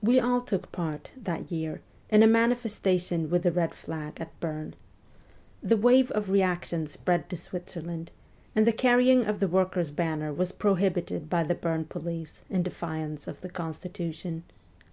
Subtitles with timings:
[0.00, 4.76] We all took part, that year, in a manifestation with the red flag at Bern.
[5.60, 8.12] The wave of reaction spread to Switzerland,
[8.54, 13.26] and the carrying of the workers' banner was prohibited by the Bern police in defiance
[13.26, 14.44] of the constitution.